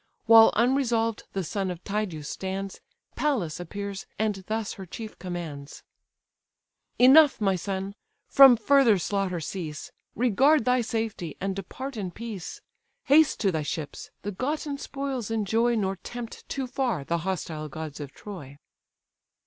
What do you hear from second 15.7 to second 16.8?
Nor tempt too